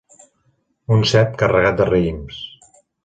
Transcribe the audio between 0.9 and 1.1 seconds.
Un